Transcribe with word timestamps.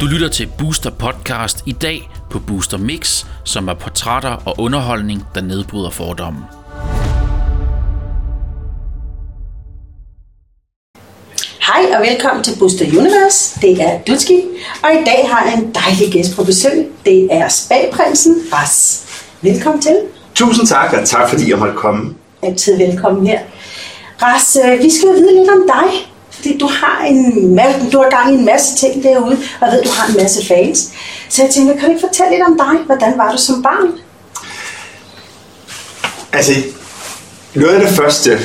Du 0.00 0.06
lytter 0.06 0.28
til 0.28 0.48
Booster 0.58 0.90
Podcast 0.90 1.62
i 1.66 1.72
dag 1.72 2.10
på 2.30 2.38
Booster 2.38 2.78
Mix, 2.78 3.24
som 3.44 3.68
er 3.68 3.74
portrætter 3.74 4.42
og 4.46 4.54
underholdning, 4.58 5.22
der 5.34 5.40
nedbryder 5.40 5.90
fordomme. 5.90 6.40
Hej 11.66 11.96
og 11.96 12.02
velkommen 12.02 12.44
til 12.44 12.58
Booster 12.58 12.86
Universe. 12.86 13.60
Det 13.60 13.82
er 13.82 13.98
Dutski, 14.06 14.40
og 14.84 14.90
i 14.92 15.04
dag 15.04 15.28
har 15.30 15.44
jeg 15.44 15.54
en 15.54 15.74
dejlig 15.74 16.12
gæst 16.12 16.36
på 16.36 16.44
besøg. 16.44 16.86
Det 17.04 17.28
er 17.30 17.48
Spagprinsen 17.48 18.36
Ras. 18.52 19.04
Velkommen 19.40 19.82
til. 19.82 19.96
Tusind 20.34 20.66
tak, 20.66 20.92
og 20.92 21.08
tak 21.08 21.28
fordi 21.28 21.50
jeg 21.50 21.58
måtte 21.58 21.74
komme. 21.74 22.14
Altid 22.42 22.76
velkommen 22.76 23.26
her. 23.26 23.40
Ras, 24.22 24.58
øh, 24.64 24.78
vi 24.78 24.90
skal 24.90 25.08
vide 25.08 25.34
lidt 25.38 25.50
om 25.50 25.62
dig. 25.68 26.11
Fordi 26.42 26.58
du 26.58 26.66
har, 26.66 27.04
en, 27.04 27.54
masse, 27.54 27.90
du 27.92 27.98
har 27.98 28.10
gang 28.10 28.34
i 28.34 28.38
en 28.38 28.44
masse 28.44 28.76
ting 28.76 29.02
derude, 29.02 29.38
og 29.60 29.68
ved, 29.72 29.82
du 29.82 29.90
har 29.90 30.08
en 30.08 30.16
masse 30.16 30.46
fans. 30.46 30.92
Så 31.28 31.42
jeg 31.42 31.50
tænker, 31.50 31.72
kan 31.72 31.84
du 31.84 31.88
ikke 31.88 32.06
fortælle 32.08 32.30
lidt 32.30 32.42
om 32.42 32.58
dig? 32.58 32.84
Hvordan 32.86 33.18
var 33.18 33.32
du 33.32 33.38
som 33.38 33.62
barn? 33.62 33.88
Altså, 36.32 36.52
noget 37.54 37.74
af 37.74 37.80
det 37.80 37.90
første, 37.96 38.38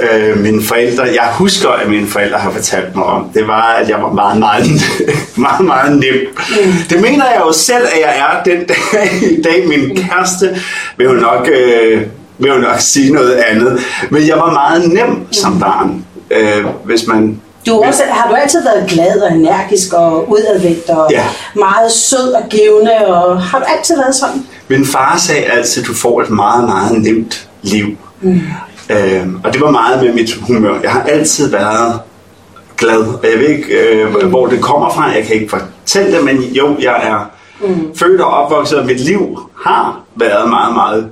øh, 0.00 0.38
mine 0.38 0.62
forældre, 0.62 1.02
jeg 1.04 1.32
husker, 1.32 1.68
at 1.68 1.90
mine 1.90 2.06
forældre 2.06 2.38
har 2.38 2.50
fortalt 2.50 2.96
mig 2.96 3.04
om, 3.04 3.30
det 3.34 3.46
var, 3.46 3.62
at 3.62 3.88
jeg 3.88 4.02
var 4.02 4.12
meget, 4.12 4.38
meget, 4.38 4.66
meget, 5.46 5.64
meget 5.64 5.92
nem. 5.92 6.14
Mm. 6.50 6.72
Det 6.90 7.00
mener 7.00 7.24
jeg 7.24 7.42
jo 7.46 7.52
selv, 7.52 7.86
at 7.92 8.00
jeg 8.00 8.18
er 8.18 8.42
den 8.42 8.66
dag 8.66 9.22
i 9.22 9.42
dag. 9.42 9.68
Min 9.68 9.96
kæreste 9.96 10.58
vil 10.96 11.04
jo 11.04 11.12
nok, 11.12 11.48
øh, 11.52 12.02
vil 12.38 12.48
jo 12.48 12.58
nok 12.58 12.80
sige 12.80 13.12
noget 13.12 13.32
andet. 13.32 13.80
Men 14.10 14.26
jeg 14.26 14.36
var 14.36 14.52
meget 14.52 14.92
nem 14.92 15.32
som 15.32 15.60
barn. 15.60 16.05
Øh, 16.30 16.66
hvis 16.84 17.06
man 17.06 17.40
du 17.66 17.82
også, 17.82 18.02
har 18.10 18.28
du 18.30 18.34
altid 18.34 18.62
været 18.62 18.90
glad 18.90 19.20
og 19.20 19.32
energisk 19.32 19.92
og 19.92 20.30
udadvendt 20.30 20.90
og 20.90 21.08
Ja. 21.10 21.24
meget 21.54 21.92
sød 21.92 22.32
og 22.32 22.42
givende, 22.50 23.06
og 23.06 23.42
har 23.42 23.58
du 23.58 23.64
altid 23.76 23.96
været 23.96 24.14
sådan? 24.14 24.46
Min 24.68 24.86
far 24.86 25.16
sagde 25.18 25.44
altid, 25.44 25.82
at 25.82 25.88
du 25.88 25.94
får 25.94 26.22
et 26.22 26.30
meget, 26.30 26.64
meget 26.64 27.02
nemt 27.02 27.48
liv. 27.62 27.86
Mm. 28.20 28.40
Øh, 28.90 29.26
og 29.44 29.52
det 29.52 29.60
var 29.60 29.70
meget 29.70 30.02
med 30.04 30.12
mit 30.14 30.34
humør. 30.34 30.80
Jeg 30.82 30.90
har 30.90 31.02
altid 31.02 31.50
været 31.50 32.00
glad, 32.76 32.98
og 32.98 33.24
jeg 33.32 33.38
ved 33.38 33.48
ikke, 33.48 33.64
øh, 33.72 34.26
hvor 34.26 34.46
det 34.46 34.60
kommer 34.60 34.90
fra. 34.90 35.04
Jeg 35.04 35.24
kan 35.24 35.34
ikke 35.34 35.48
fortælle 35.48 36.16
det, 36.16 36.24
men 36.24 36.42
jo, 36.42 36.76
jeg 36.80 37.00
er 37.02 37.30
mm. 37.68 37.94
født 37.96 38.20
og 38.20 38.30
opvokset, 38.30 38.78
og 38.78 38.86
mit 38.86 39.00
liv 39.00 39.38
har 39.64 40.00
været 40.16 40.48
meget, 40.48 40.74
meget 40.74 41.10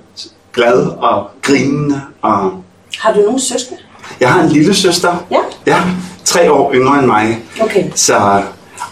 glad 0.52 0.86
og 0.98 1.30
grinende. 1.42 2.00
Og 2.22 2.50
Har 2.98 3.12
du 3.12 3.20
nogen 3.20 3.40
søskende? 3.40 3.80
Jeg 4.20 4.28
har 4.32 4.42
en 4.42 4.48
lille 4.50 4.74
søster, 4.74 5.26
Ja. 5.30 5.36
ja 5.66 5.80
tre 6.24 6.52
år 6.52 6.74
yngre 6.74 6.98
end 6.98 7.06
mig. 7.06 7.38
Okay. 7.60 7.84
Så, 7.94 8.42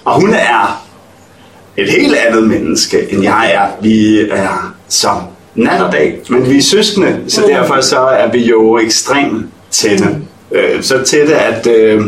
og 0.05 0.20
hun 0.20 0.34
er 0.34 0.83
et 1.77 1.91
helt 1.91 2.14
andet 2.17 2.42
menneske, 2.48 3.12
end 3.12 3.23
jeg 3.23 3.51
er. 3.55 3.67
Vi 3.83 4.20
er 4.31 4.75
som 4.89 5.17
nat 5.55 5.83
og 5.83 5.92
dag, 5.92 6.19
men 6.29 6.51
vi 6.51 6.59
er 6.59 6.62
søskende, 6.62 7.20
så 7.29 7.41
Mm. 7.41 7.47
derfor 7.48 7.81
så 7.81 7.98
er 8.01 8.31
vi 8.33 8.39
jo 8.45 8.79
ekstremt 8.79 9.47
tætte. 9.70 10.06
Øh, 10.53 10.83
så 10.83 11.03
tætte, 11.03 11.34
at, 11.36 11.67
øh, 11.67 12.01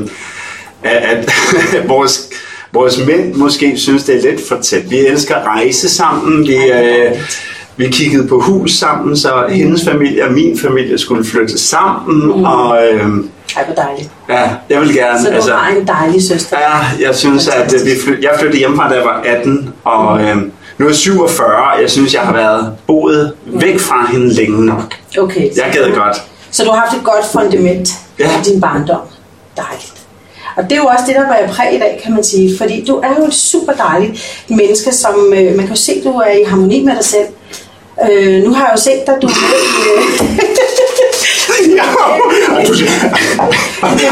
at, 0.83 1.03
at 1.03 1.27
vores, 1.89 2.29
vores 2.73 2.99
mænd 3.07 3.35
måske 3.35 3.79
synes, 3.79 4.05
det 4.05 4.17
er 4.17 4.31
lidt 4.31 4.49
for 4.49 4.59
tæt. 4.63 4.91
Vi 4.91 4.97
elsker 4.99 5.35
at 5.37 5.47
rejse 5.47 5.89
sammen, 5.89 6.47
vi, 6.49 6.57
øh, 6.57 7.13
vi 7.77 7.89
kiggede 7.91 8.29
på 8.29 8.41
hus 8.41 8.73
sammen, 8.73 9.17
så 9.17 9.47
hendes 9.49 9.85
familie 9.85 10.25
og 10.25 10.33
min 10.33 10.59
familie 10.59 10.99
skulle 10.99 11.25
flytte 11.25 11.59
sammen, 11.59 12.45
og 12.47 12.79
øh, 12.85 13.01
Ej, 13.57 13.65
hvor 13.65 13.75
dejligt. 13.75 14.11
ja, 14.29 14.51
jeg 14.71 14.81
vil 14.81 14.95
gerne... 14.95 15.21
Så 15.23 15.31
du 15.49 15.53
har 15.53 15.71
en 15.77 15.87
dejlig 15.87 16.23
søster. 16.23 16.57
Ja, 16.61 17.07
jeg 17.07 17.15
synes, 17.15 17.49
at 17.49 17.75
øh, 17.75 17.87
vi 17.87 17.91
fly- 18.05 18.23
jeg 18.23 18.31
flyttede 18.39 18.59
hjemmefra, 18.59 18.89
da 18.89 18.95
jeg 18.95 19.05
var 19.05 19.23
18, 19.27 19.75
og 19.85 20.23
øh, 20.23 20.37
nu 20.79 20.85
er 20.85 20.89
jeg 20.89 20.97
47. 20.97 21.57
Jeg 21.81 21.91
synes, 21.91 22.15
jeg 22.15 22.23
har 22.23 22.33
været 22.33 22.73
boet 22.87 23.33
væk 23.47 23.81
fra 23.81 24.07
hende 24.13 24.29
længe 24.35 24.67
nok. 24.67 24.95
Okay. 25.19 25.41
Jeg 25.57 25.71
gad 25.73 25.95
godt. 25.95 26.23
Så 26.51 26.65
du 26.65 26.71
har 26.71 26.79
haft 26.81 26.97
et 26.99 27.05
godt 27.05 27.25
fundament 27.33 27.89
Ja. 28.19 28.25
i 28.41 28.43
din 28.45 28.61
barndom. 28.61 29.01
Dejligt. 29.57 29.93
Og 30.57 30.63
det 30.65 30.73
er 30.73 30.77
jo 30.77 30.85
også 30.85 31.05
det, 31.07 31.15
der 31.15 31.27
var 31.27 31.37
præg 31.53 31.75
i 31.75 31.79
dag, 31.79 32.01
kan 32.05 32.15
man 32.15 32.25
sige. 32.25 32.59
Fordi 32.59 32.85
du 32.89 32.97
er 32.97 33.09
jo 33.19 33.25
et 33.27 33.35
super 33.35 33.73
dejligt 33.73 34.43
menneske, 34.49 34.93
som 34.95 35.15
øh, 35.37 35.47
man 35.57 35.59
kan 35.59 35.69
jo 35.69 35.75
se, 35.77 35.93
du 36.05 36.09
er 36.11 36.31
i 36.31 36.45
harmoni 36.49 36.85
med 36.85 36.95
dig 36.97 37.05
selv. 37.05 37.25
Øh, 38.11 38.43
nu 38.45 38.53
har 38.53 38.65
jeg 38.67 38.73
jo 38.77 38.83
set 38.83 39.07
dig, 39.07 39.15
du. 39.23 39.29
Øh, 39.29 40.31
Ja, 41.77 41.83
og, 42.57 42.67
du, 42.69 42.73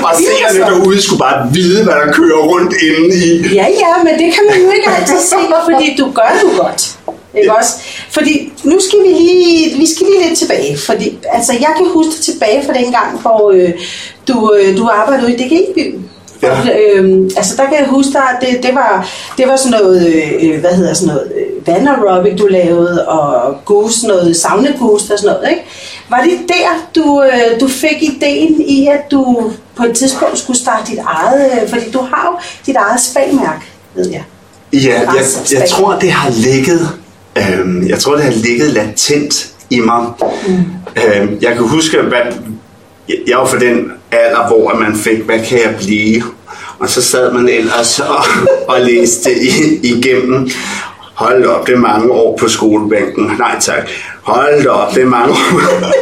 og 0.09 0.15
seerne 0.16 0.59
derude 0.59 1.03
skulle 1.03 1.19
bare 1.19 1.48
vide, 1.53 1.84
hvad 1.84 1.94
der 1.94 2.12
kører 2.12 2.38
rundt 2.38 2.75
inde 2.82 3.16
i. 3.26 3.54
Ja, 3.54 3.66
ja, 3.84 3.93
men 4.04 4.12
det 4.12 4.34
kan 4.34 4.44
man 4.50 4.60
jo 4.65 4.70
ikke 4.70 4.88
altid 4.98 5.20
se, 5.20 5.37
fordi 5.70 5.97
du 5.98 6.10
gør 6.15 6.41
det 6.43 6.59
godt. 6.59 6.97
Ikke 7.38 7.56
også? 7.56 7.72
Fordi 8.10 8.53
nu 8.65 8.81
skal 8.81 8.98
vi 8.98 9.09
lige, 9.09 9.78
vi 9.78 9.94
skal 9.94 10.06
lige 10.06 10.28
lidt 10.28 10.38
tilbage. 10.38 10.78
Fordi, 10.78 11.19
altså, 11.32 11.53
jeg 11.53 11.72
kan 11.76 11.87
huske 11.94 12.22
tilbage 12.22 12.62
fra 12.66 12.72
den 12.72 12.93
gang, 12.93 13.20
hvor 13.20 13.50
øh, 13.50 13.70
du, 14.28 14.54
øh, 14.54 14.76
du 14.76 14.88
arbejdede 14.93 15.32
i 15.32 15.37
DG-byen. 15.37 16.10
Ja. 16.43 16.56
Øhm, 16.78 17.31
altså 17.37 17.56
der 17.56 17.64
kan 17.64 17.78
jeg 17.78 17.87
huske 17.87 18.12
dig, 18.12 18.22
at 18.22 18.49
det, 18.49 18.62
det, 18.62 18.75
var, 18.75 19.09
det 19.38 19.49
var 19.49 19.56
sådan 19.56 19.81
noget, 19.81 20.06
øh, 20.43 20.60
hvad 20.60 20.70
hedder 20.70 20.94
sådan 20.94 21.14
noget, 21.14 21.32
øh, 21.37 21.51
vanaerobic 21.67 22.39
du 22.39 22.47
lavede, 22.47 23.09
og 23.09 23.56
goose, 23.65 24.06
noget 24.06 24.37
saunagoose 24.37 25.12
og 25.12 25.19
sådan 25.19 25.37
noget, 25.37 25.50
ikke? 25.50 25.62
Var 26.11 26.21
det 26.21 26.39
der, 26.49 26.89
du, 26.95 27.23
øh, 27.23 27.61
du 27.61 27.69
fik 27.69 28.03
ideen 28.03 28.61
i, 28.61 28.87
at 28.87 29.11
du 29.11 29.53
på 29.77 29.84
et 29.84 29.97
tidspunkt 29.97 30.39
skulle 30.39 30.59
starte 30.59 30.91
dit 30.91 30.99
eget, 30.99 31.62
øh, 31.62 31.69
fordi 31.69 31.91
du 31.91 31.99
har 31.99 32.28
jo 32.33 32.39
dit 32.67 32.77
eget 32.77 33.00
spagmærke, 33.00 33.65
ved 33.95 34.11
jeg. 34.11 34.25
Ja, 34.73 34.78
jeg, 34.78 35.09
Retsspag. 35.09 35.59
jeg 35.59 35.69
tror, 35.69 35.99
det 35.99 36.12
har 36.12 36.31
ligget, 36.31 36.89
øhm, 37.37 37.89
jeg 37.89 37.99
tror, 37.99 38.15
det 38.15 38.25
har 38.25 38.33
ligget 38.33 38.71
latent 38.71 39.53
i 39.71 39.81
mig. 39.81 40.06
Mm. 40.47 40.55
Øhm, 40.97 41.39
jeg 41.41 41.53
kan 41.53 41.69
huske, 41.69 41.99
hvad, 42.03 42.21
jeg, 43.29 43.39
var 43.39 43.47
for 43.47 43.59
den 43.59 43.93
alder, 44.12 44.47
hvor 44.47 44.75
man 44.75 44.97
fik, 44.97 45.19
hvad 45.19 45.39
kan 45.39 45.59
jeg 45.59 45.75
blive? 45.79 46.23
Og 46.79 46.91
så 46.91 47.03
sad 47.03 47.33
man 47.33 47.49
ellers 47.49 48.00
og, 48.00 48.25
og 48.69 48.81
læste 48.81 49.31
igennem. 49.83 50.50
Hold 51.15 51.45
op, 51.45 51.67
det 51.67 51.75
er 51.75 51.78
mange 51.78 52.11
år 52.11 52.37
på 52.37 52.49
skolebænken. 52.49 53.31
Nej 53.39 53.56
tak. 53.61 53.89
Hold 54.23 54.67
op, 54.67 54.95
det 54.95 55.03
er 55.03 55.06
mange 55.06 55.33
år. 55.33 55.93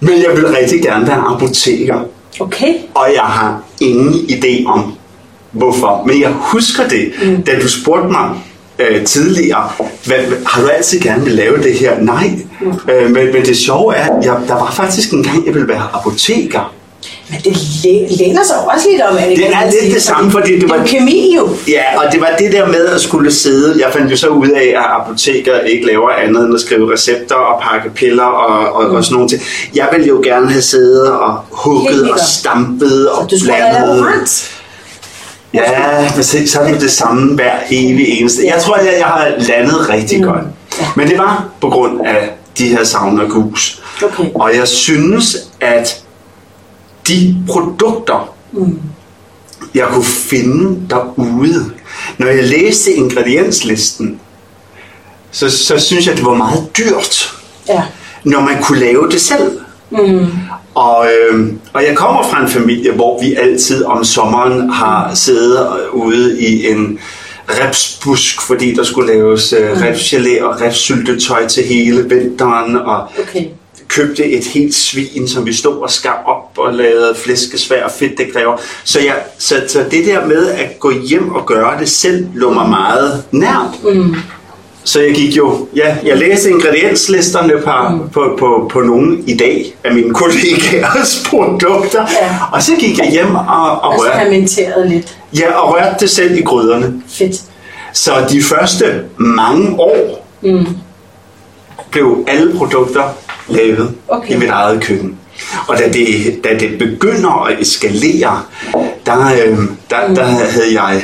Men 0.00 0.22
jeg 0.22 0.36
vil 0.36 0.46
rigtig 0.48 0.82
gerne 0.82 1.06
være 1.06 1.24
apoteker. 1.34 2.00
Okay. 2.40 2.74
Og 2.94 3.08
jeg 3.14 3.22
har 3.22 3.62
ingen 3.80 4.14
idé 4.14 4.66
om, 4.66 4.94
hvorfor. 5.52 6.02
Men 6.06 6.20
jeg 6.20 6.30
husker 6.30 6.88
det, 6.88 7.12
mm. 7.22 7.42
da 7.42 7.60
du 7.60 7.68
spurgte 7.68 8.08
mig 8.08 8.30
øh, 8.78 9.04
tidligere, 9.04 9.68
hvad, 10.06 10.18
har 10.46 10.62
du 10.62 10.68
altid 10.68 11.00
gerne 11.00 11.24
vil 11.24 11.32
lave 11.32 11.62
det 11.62 11.74
her? 11.74 12.00
Nej. 12.00 12.30
Mm. 12.60 12.72
Øh, 12.92 13.10
men, 13.10 13.32
men 13.32 13.44
det 13.44 13.56
sjove 13.56 13.94
er, 13.94 14.16
at 14.18 14.24
jeg, 14.24 14.36
der 14.48 14.54
var 14.54 14.70
faktisk 14.70 15.12
en 15.12 15.22
gang, 15.22 15.46
jeg 15.46 15.54
ville 15.54 15.68
være 15.68 15.88
apoteker. 15.92 16.74
Men 17.30 17.40
det 17.44 17.56
læ- 17.84 18.06
læner 18.24 18.44
sig 18.44 18.56
også 18.74 18.88
lidt 18.90 19.02
om, 19.02 19.16
at 19.16 19.28
Det 19.28 19.46
er 19.46 19.70
lidt 19.82 19.94
det 19.94 20.02
samme, 20.02 20.30
fordi 20.30 20.58
det 20.60 20.70
var- 20.70 20.76
Det 20.76 20.86
kemi 20.86 21.34
jo. 21.36 21.48
Ja, 21.68 21.82
og 21.98 22.12
det 22.12 22.20
var 22.20 22.30
det 22.38 22.52
der 22.52 22.66
med 22.66 22.86
at 22.86 23.00
skulle 23.00 23.32
sidde. 23.32 23.84
Jeg 23.84 23.92
fandt 23.92 24.10
jo 24.12 24.16
så 24.16 24.28
ud 24.28 24.48
af, 24.48 24.64
at 24.76 24.84
apoteker 25.00 25.60
ikke 25.60 25.86
laver 25.86 26.10
andet 26.10 26.44
end 26.46 26.54
at 26.54 26.60
skrive 26.60 26.92
recepter 26.92 27.34
og 27.34 27.62
pakke 27.62 27.90
piller 27.90 28.22
og, 28.24 28.72
og, 28.74 28.88
mm. 28.90 28.94
og 28.96 29.04
sådan 29.04 29.14
nogle 29.14 29.28
ting. 29.28 29.42
Jeg 29.74 29.88
ville 29.92 30.06
jo 30.06 30.20
gerne 30.24 30.50
have 30.50 30.62
siddet 30.62 31.10
og 31.10 31.38
hugget 31.50 32.10
og 32.10 32.18
stampet 32.34 33.08
og 33.10 33.30
Du 33.30 33.38
skulle 33.38 33.54
have 33.54 33.74
blandet. 33.86 34.50
Ja, 35.54 36.22
se, 36.22 36.48
så 36.48 36.60
er 36.60 36.72
det 36.72 36.80
det 36.80 36.90
samme 36.90 37.34
hver 37.34 37.52
evig 37.70 38.08
eneste. 38.20 38.42
Jeg 38.54 38.62
tror, 38.62 38.76
jeg, 38.76 38.94
jeg 38.98 39.06
har 39.06 39.28
landet 39.38 39.88
rigtig 39.88 40.18
mm. 40.20 40.24
godt. 40.26 40.42
Ja. 40.80 40.86
Men 40.96 41.08
det 41.08 41.18
var 41.18 41.44
på 41.60 41.68
grund 41.70 42.00
af 42.06 42.30
de 42.58 42.68
her 42.68 42.84
sauna 42.84 43.24
gus. 43.24 43.82
Okay. 44.04 44.24
Og 44.34 44.50
jeg 44.56 44.68
synes, 44.68 45.36
at 45.60 46.00
de 47.08 47.36
produkter, 47.48 48.34
mm. 48.52 48.80
jeg 49.74 49.86
kunne 49.92 50.04
finde 50.04 50.80
derude, 50.90 51.70
når 52.18 52.26
jeg 52.26 52.44
læste 52.44 52.92
ingredienslisten, 52.92 54.20
så, 55.30 55.50
så 55.50 55.78
synes 55.78 56.06
jeg, 56.06 56.16
det 56.16 56.24
var 56.24 56.34
meget 56.34 56.70
dyrt, 56.78 57.34
Ja. 57.68 57.82
når 58.24 58.40
man 58.40 58.62
kunne 58.62 58.78
lave 58.80 59.08
det 59.10 59.20
selv. 59.20 59.58
Mm. 59.90 60.26
Og, 60.74 61.06
øh, 61.06 61.52
og 61.72 61.84
jeg 61.84 61.96
kommer 61.96 62.22
fra 62.22 62.42
en 62.42 62.48
familie, 62.48 62.92
hvor 62.92 63.20
vi 63.22 63.34
altid 63.34 63.84
om 63.84 64.04
sommeren 64.04 64.70
har 64.70 65.14
siddet 65.14 65.66
ude 65.92 66.40
i 66.40 66.66
en 66.70 66.98
repsbusk, 67.48 68.40
fordi 68.42 68.74
der 68.74 68.84
skulle 68.84 69.12
laves 69.12 69.52
øh, 69.52 69.70
repsgelé 69.72 70.42
og 70.44 70.60
repsyltetøj 70.60 71.46
til 71.46 71.64
hele 71.64 72.08
vinteren, 72.08 72.76
og 72.76 73.08
Okay. 73.22 73.44
Købte 73.88 74.24
et 74.24 74.44
helt 74.44 74.74
svin, 74.74 75.28
som 75.28 75.46
vi 75.46 75.52
stod 75.52 75.76
og 75.82 75.90
skar 75.90 76.22
op 76.26 76.58
og 76.64 76.74
lavede 76.74 77.14
flæskesvær 77.14 77.84
og 77.84 77.90
fedt 77.98 78.18
det 78.18 78.32
kræver. 78.32 78.56
Så, 78.84 79.00
jeg, 79.00 79.14
så, 79.38 79.54
så 79.68 79.84
det 79.90 80.06
der 80.06 80.26
med 80.26 80.48
at 80.48 80.78
gå 80.78 80.92
hjem 81.08 81.32
og 81.32 81.46
gøre 81.46 81.80
det 81.80 81.88
selv, 81.88 82.26
lå 82.34 82.50
mig 82.52 82.68
meget 82.68 83.24
nært. 83.30 83.94
Mm. 83.94 84.14
så 84.84 85.00
jeg 85.00 85.14
gik 85.14 85.36
jo, 85.36 85.68
ja, 85.76 85.96
jeg 86.04 86.16
læste 86.18 86.50
ingredienslisterne 86.50 87.52
på, 87.64 87.88
mm. 87.94 88.08
på, 88.08 88.36
på, 88.38 88.70
på 88.72 88.80
nogle 88.80 89.18
i 89.26 89.36
dag 89.36 89.76
af 89.84 89.94
mine 89.94 90.14
kollegaers 90.14 91.22
produkter, 91.30 92.06
Ja. 92.22 92.36
og 92.52 92.62
så 92.62 92.72
gik 92.78 92.98
jeg 92.98 93.08
hjem 93.10 93.34
og, 93.34 93.80
og 93.82 93.98
rørte, 93.98 94.10
Eksperimenteret 94.10 94.88
lidt. 94.90 95.18
ja, 95.38 95.52
og 95.52 95.74
rørte 95.74 95.96
det 96.00 96.10
selv 96.10 96.38
i 96.38 96.42
gryderne. 96.42 97.02
Fedt. 97.08 97.42
Så 97.92 98.12
de 98.30 98.42
første 98.42 99.04
mange 99.16 99.80
år 99.80 100.26
mm. 100.42 100.66
blev 101.90 102.24
alle 102.28 102.54
produkter 102.58 103.02
lavet 103.48 103.94
Okay. 104.08 104.34
i 104.34 104.38
mit 104.38 104.48
eget 104.48 104.80
køkken. 104.82 105.18
Og 105.68 105.78
da 105.78 105.88
det, 105.88 106.06
da 106.44 106.48
det 106.60 106.78
begynder 106.78 107.44
at 107.46 107.60
eskalere, 107.60 108.42
der, 109.06 109.26
øh, 109.46 109.58
der, 109.90 110.08
Mm. 110.08 110.14
der 110.14 110.24
havde 110.24 110.82
jeg 110.82 111.02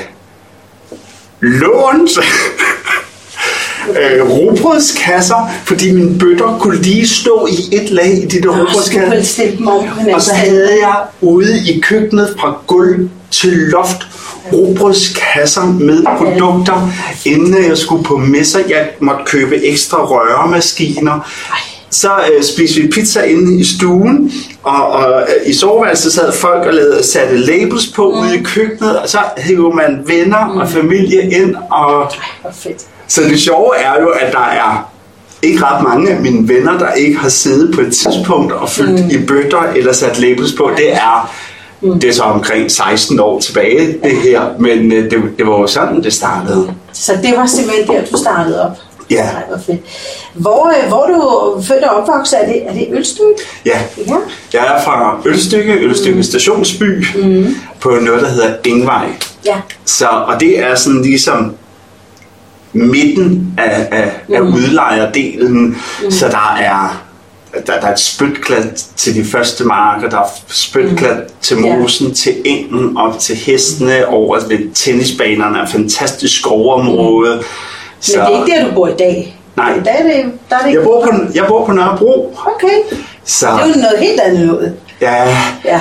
lånt 1.41 2.11
øh, 4.01 4.31
robrødskasser, 4.31 5.51
fordi 5.65 5.93
mine 5.93 6.19
bøtter 6.19 6.59
kunne 6.61 6.77
lige 6.83 7.09
stå 7.09 7.47
i 7.47 7.77
et 7.77 7.91
lag 7.91 8.13
i 8.13 8.27
de 8.27 8.43
der 8.43 8.49
Og 8.49 8.57
så 8.57 8.61
robrødskasser. 8.61 10.15
Og 10.15 10.23
så 10.23 10.35
havde 10.35 10.71
jeg 10.81 10.97
ude 11.21 11.59
i 11.69 11.81
køkkenet 11.81 12.37
fra 12.41 12.57
gulv 12.67 13.09
til 13.31 13.53
loft 13.53 14.07
robrødskasser 14.53 15.65
med 15.67 16.05
produkter, 16.19 16.91
inden 17.25 17.65
jeg 17.69 17.79
skulle 17.79 18.05
på 18.05 18.17
messer. 18.17 18.61
Jeg 18.69 18.89
måtte 19.01 19.25
købe 19.27 19.65
ekstra 19.67 20.05
røremaskiner. 20.05 21.31
Så 21.91 22.11
øh, 22.33 22.43
spiste 22.43 22.81
vi 22.81 22.89
pizza 22.89 23.23
inde 23.23 23.61
i 23.61 23.65
stuen, 23.65 24.33
og, 24.63 24.87
og 24.87 25.21
øh, 25.21 25.51
i 25.51 25.55
soveværelset 25.55 26.13
sad 26.13 26.33
folk 26.33 26.67
og 26.67 26.75
lavede, 26.75 27.05
satte 27.05 27.37
labels 27.37 27.87
på 27.87 28.11
mm. 28.11 28.21
ude 28.21 28.37
i 28.37 28.43
køkkenet, 28.43 28.99
og 28.99 29.09
så 29.09 29.19
hævde 29.37 29.77
man 29.77 30.03
venner 30.07 30.53
mm. 30.53 30.61
og 30.61 30.69
familie 30.69 31.23
ind. 31.23 31.57
Og... 31.71 32.03
Ej, 32.03 32.53
fedt. 32.53 32.87
Så 33.09 33.23
det 33.23 33.41
sjove 33.41 33.77
er 33.77 34.01
jo, 34.01 34.09
at 34.09 34.33
der 34.33 34.39
er 34.39 34.91
ikke 35.43 35.65
ret 35.65 35.83
mange 35.83 36.11
af 36.11 36.21
mine 36.21 36.49
venner, 36.49 36.79
der 36.79 36.93
ikke 36.93 37.19
har 37.19 37.29
siddet 37.29 37.75
på 37.75 37.81
et 37.81 37.93
tidspunkt 37.93 38.53
og 38.53 38.69
fyldt 38.69 39.05
mm. 39.05 39.11
i 39.11 39.27
bøtter 39.27 39.63
eller 39.77 39.93
sat 39.93 40.19
labels 40.19 40.53
på. 40.53 40.71
Det 40.77 40.93
er, 40.93 41.31
mm. 41.81 42.01
det 42.01 42.11
er 42.11 42.15
så 42.15 42.23
omkring 42.23 42.71
16 42.71 43.21
år 43.21 43.41
tilbage, 43.41 43.99
det 44.03 44.17
her, 44.17 44.43
men 44.59 44.93
øh, 44.93 45.11
det, 45.11 45.23
det 45.39 45.47
var 45.47 45.59
jo 45.59 45.67
sådan, 45.67 46.03
det 46.03 46.13
startede. 46.13 46.75
Så 46.93 47.13
det 47.23 47.37
var 47.37 47.47
simpelthen 47.47 47.87
der, 47.87 48.05
du 48.13 48.17
startede 48.17 48.63
op. 48.63 48.77
Ja. 49.11 49.23
Ej, 49.23 49.43
hvor 49.49 49.59
fedt. 49.67 49.81
Hvor, 50.35 50.73
øh, 50.83 50.89
hvor 50.89 51.07
du 51.07 51.63
født 51.63 51.85
og 51.85 51.97
opvokset? 51.97 52.39
Er 52.43 52.47
det, 52.47 52.69
er 52.69 52.73
det 52.73 52.89
Ølstykke? 52.93 53.35
Ja, 53.67 53.79
Ja. 53.99 54.17
jeg 54.53 54.77
er 54.77 54.83
fra 54.85 55.21
Ølstykke, 55.25 55.73
Ølstykke 55.73 56.17
mm. 56.17 56.23
Stationsby, 56.23 57.07
mm. 57.17 57.57
på 57.81 57.91
noget, 57.91 58.23
der 58.23 58.29
hedder 58.29 58.55
Ingvej. 58.67 59.07
Ja. 59.47 59.57
Så, 59.85 60.09
og 60.09 60.41
det 60.41 60.61
er 60.61 60.75
sådan 60.75 61.03
ligesom 61.03 61.57
midten 62.73 63.55
af, 63.59 63.89
af, 63.91 64.13
af 64.35 64.41
udlejerdelen, 64.41 65.77
mm. 66.05 66.11
så 66.11 66.29
der 66.29 66.57
er 66.61 67.03
der, 67.67 67.81
der 67.81 67.87
er 67.87 67.93
et 67.93 68.01
spytklat 68.01 68.87
til 68.97 69.15
de 69.15 69.25
første 69.25 69.65
marker, 69.65 70.11
der 70.11 70.19
er 70.19 70.29
spytklat 70.49 71.17
mm. 71.19 71.35
til 71.41 71.59
mosen, 71.59 72.09
ja. 72.09 72.15
til 72.15 72.37
engen, 72.45 72.97
op 72.97 73.19
til 73.19 73.37
hestene, 73.37 74.09
over 74.09 74.41
ved 74.49 74.75
tennisbanerne, 74.75 75.59
er 75.59 75.67
fantastisk 75.67 76.39
skovområde. 76.39 77.37
Mm. 77.37 77.43
Men 78.09 78.21
det 78.27 78.35
er 78.35 78.45
ikke 78.47 78.57
der, 78.61 78.69
du 78.69 78.75
bor 78.75 78.89
i 78.89 78.95
dag. 78.99 79.37
Nej. 79.57 79.73
Dag 79.85 79.95
er 79.99 80.03
det, 80.03 80.33
der 80.51 80.57
er 80.57 80.67
det 80.67 80.75
jeg, 80.75 80.83
bor 80.83 81.05
på, 81.05 81.11
jeg 81.35 81.45
bor 81.49 81.67
på 81.67 81.73
Nørrebro, 81.73 82.37
Okay. 82.55 82.97
så 83.25 83.47
Det 83.47 83.53
er 83.63 83.67
jo 83.69 83.75
noget 83.81 83.99
helt 84.01 84.21
andet 84.21 84.47
noget. 84.47 84.75
ja, 85.01 85.15
Ja. 85.25 85.31
Ja, 85.65 85.81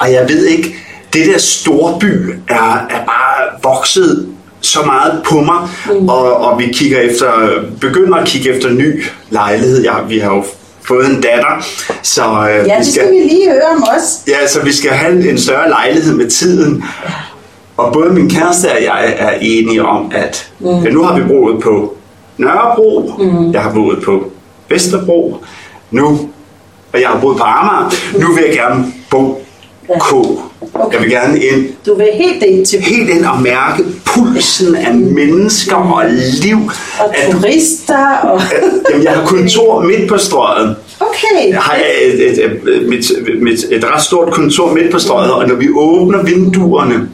og 0.00 0.12
jeg 0.12 0.28
ved 0.28 0.46
ikke, 0.46 0.74
det 1.12 1.26
der 1.26 1.38
storby 1.38 2.34
er, 2.48 2.86
er 2.90 3.04
bare 3.06 3.60
vokset 3.62 4.28
så 4.60 4.82
meget 4.82 5.22
på 5.24 5.40
mig, 5.40 5.68
mm. 5.86 6.08
og, 6.08 6.36
og 6.36 6.58
vi 6.58 6.66
kigger 6.72 7.00
efter, 7.00 7.32
begynder 7.80 8.16
at 8.18 8.26
kigge 8.26 8.54
efter 8.56 8.70
ny 8.70 9.04
lejlighed. 9.30 9.84
Jeg, 9.84 9.94
vi 10.08 10.18
har 10.18 10.34
jo 10.34 10.44
fået 10.82 11.06
en 11.06 11.20
datter, 11.20 11.66
så 12.02 12.22
øh, 12.22 12.68
Ja, 12.68 12.78
det 12.78 12.86
skal 12.86 13.10
vi 13.10 13.16
lige 13.16 13.50
høre 13.50 13.62
om 13.76 13.82
også. 13.96 14.18
Ja, 14.28 14.46
så 14.48 14.60
vi 14.62 14.72
skal 14.72 14.90
have 14.90 15.12
en, 15.12 15.26
en 15.28 15.38
større 15.40 15.68
lejlighed 15.68 16.14
med 16.14 16.30
tiden. 16.30 16.84
Og 17.80 17.92
både 17.92 18.12
min 18.12 18.30
kæreste 18.30 18.66
og 18.66 18.82
jeg 18.84 19.14
er 19.18 19.30
enige 19.40 19.84
om, 19.84 20.12
at 20.14 20.52
mm. 20.58 20.66
ja, 20.66 20.90
nu 20.90 21.02
har 21.02 21.18
vi 21.18 21.24
boet 21.28 21.62
på 21.62 21.94
Nørrebro, 22.36 23.12
mm. 23.18 23.52
jeg 23.52 23.62
har 23.62 23.72
boet 23.72 24.02
på 24.04 24.30
Vesterbro, 24.68 25.36
nu, 25.90 26.28
og 26.92 27.00
jeg 27.00 27.08
har 27.08 27.20
boet 27.20 27.36
på 27.36 27.42
Amager, 27.42 27.90
nu 28.20 28.34
vil 28.34 28.44
jeg 28.46 28.54
gerne 28.54 28.92
bo 29.10 29.42
Ja. 29.90 29.98
K. 29.98 30.12
Okay. 30.74 30.92
Jeg 30.92 31.00
vil 31.02 31.10
gerne 31.10 31.40
ind, 31.40 31.66
Du 31.86 31.94
vil 31.94 32.06
helt 32.14 32.42
ind 32.42 32.66
til 32.66 32.80
helt 32.80 33.10
ind 33.10 33.24
og 33.24 33.42
mærke 33.42 33.82
pulsen 34.04 34.76
af 34.76 34.94
mennesker 34.94 35.76
og 35.76 36.04
liv. 36.42 36.58
og 37.00 37.16
At, 37.16 37.32
turister 37.32 38.16
og... 38.22 38.40
jamen, 38.90 39.04
jeg 39.04 39.12
har 39.12 39.26
kontor 39.26 39.82
midt 39.82 40.08
på 40.08 40.18
strøget. 40.18 40.76
Okay. 41.00 41.50
Jeg 41.50 41.60
har 41.60 41.78
et, 42.04 42.30
et, 42.30 42.44
et, 42.44 42.88
mit, 42.88 43.12
mit, 43.42 43.64
et 43.70 43.84
ret 43.84 44.02
stort 44.02 44.32
kontor 44.32 44.74
midt 44.74 44.92
på 44.92 44.98
strøget, 44.98 45.32
og 45.32 45.48
når 45.48 45.54
vi 45.54 45.68
åbner 45.74 46.22
vinduerne, 46.22 47.08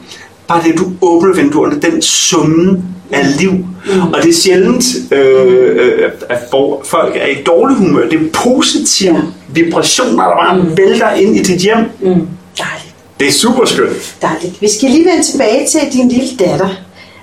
bare 0.47 0.63
det, 0.63 0.77
du 0.77 0.85
åbner 1.01 1.33
vinduerne, 1.33 1.79
den 1.81 2.01
summen 2.01 2.83
af 3.11 3.37
liv. 3.39 3.51
Mm. 3.51 4.13
Og 4.13 4.21
det 4.23 4.29
er 4.29 4.33
sjældent, 4.33 4.85
øh, 5.11 5.75
øh, 5.79 6.11
at 6.29 6.39
folk 6.85 7.15
er 7.15 7.25
i 7.27 7.43
dårlig 7.43 7.77
humør. 7.77 8.09
Det 8.09 8.19
er 8.19 8.25
positive 8.33 9.13
Ja. 9.15 9.21
vibrationer, 9.47 10.23
der 10.23 10.35
bare 10.35 10.57
mm. 10.57 10.77
vælter 10.77 11.09
ind 11.11 11.35
i 11.35 11.43
dit 11.43 11.61
hjem. 11.61 11.77
Mm. 11.77 12.07
Dejligt. 12.07 12.95
Det 13.19 13.27
er 13.27 13.31
super 13.31 13.65
skønt. 13.65 14.15
Dejligt. 14.21 14.61
Vi 14.61 14.69
skal 14.77 14.89
lige 14.89 15.05
vende 15.05 15.23
tilbage 15.23 15.67
til 15.67 15.79
din 15.93 16.09
lille 16.09 16.37
datter. 16.39 16.69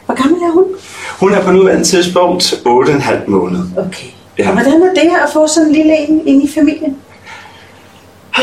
Hvor 0.06 0.14
gammel 0.22 0.42
er 0.42 0.50
hun? 0.52 0.64
Hun 1.20 1.32
er 1.32 1.42
på 1.42 1.50
nuværende 1.52 1.84
tidspunkt 1.84 2.42
8,5 2.66 3.30
måneder. 3.30 3.64
Okay. 3.76 4.06
Ja. 4.38 4.48
Og 4.48 4.52
hvordan 4.54 4.82
er 4.82 4.94
det 4.94 5.00
at 5.00 5.28
få 5.32 5.46
sådan 5.46 5.68
en 5.68 5.74
lille 5.74 5.96
en 5.96 6.22
ind 6.26 6.42
i 6.42 6.50
familien? 6.54 6.96